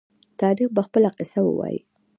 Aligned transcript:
تاریخ 0.41 0.69
به 0.75 0.81
خپله 0.87 1.09
قصه 1.17 1.39
ووايي. 1.43 1.79